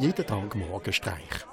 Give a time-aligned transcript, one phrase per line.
[0.00, 1.44] Jeden Tag Morgenstreich.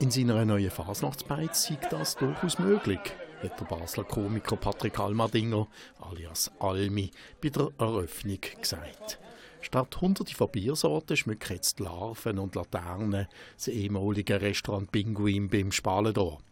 [0.00, 3.00] In seiner neuen Fasnachtsbeiz sieht das durchaus möglich,
[3.42, 5.66] hat der Basler Komiker Patrick Almardinger,
[5.98, 7.10] alias Almi,
[7.42, 9.18] bei der Eröffnung gesagt.
[9.62, 16.42] Statt hunderte von Biersorten schmücken jetzt Larven und Laternen das ehemalige Restaurant Pinguin beim Spalendor.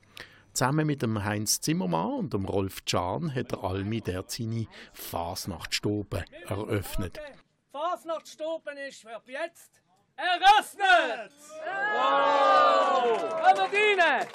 [0.55, 6.25] Zusammen mit dem Heinz Zimmermann und dem Rolf Can hat der Almi der seine Fasnachtsstube
[6.47, 7.21] eröffnet.
[7.71, 9.83] Fasnachtsstuben ist wird jetzt
[10.19, 11.33] eröffnet!
[11.95, 13.35] Wow!
[13.45, 14.27] Aberdeen!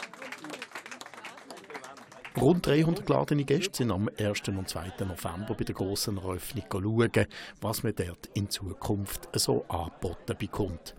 [2.40, 4.48] Rund 300 geladene Gäste sind am 1.
[4.48, 4.94] und 2.
[5.02, 7.28] November bei der grossen Eröffnung schauen,
[7.62, 10.96] was man dort in Zukunft so angeboten bekommt.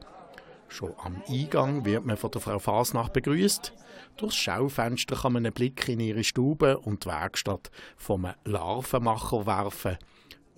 [0.68, 3.72] Schon am Eingang wird man von der Frau Fasnacht begrüßt.
[4.16, 9.98] Durchs Schaufenster kann man einen Blick in ihre Stube und die Werkstatt vom Larvenmacher werfen.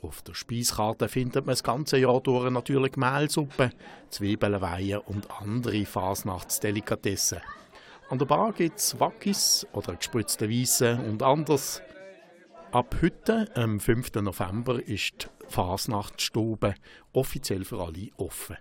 [0.03, 3.71] Auf der Speiskarte findet man das ganze Jahr durch natürlich Mehlsuppe,
[4.11, 7.41] Zwiebelweihe und andere Fasnachtsdelikatessen.
[8.09, 11.83] An der Bar gibt es Wackis oder gespritzte Weisse und anders.
[12.71, 14.15] Ab heute, am 5.
[14.17, 16.75] November, ist die Fasnachtsstube
[17.13, 18.57] offiziell für alle offen.